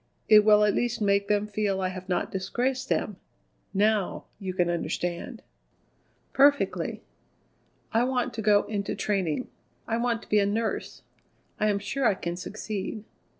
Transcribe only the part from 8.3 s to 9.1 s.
to go into